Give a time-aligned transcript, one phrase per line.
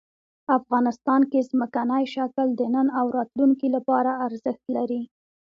[0.57, 5.01] افغانستان کې ځمکنی شکل د نن او راتلونکي لپاره ارزښت لري.